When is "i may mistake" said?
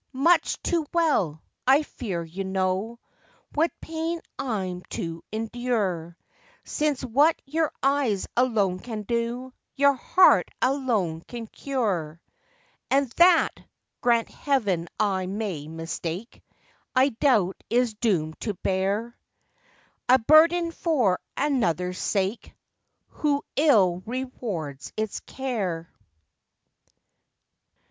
14.99-16.41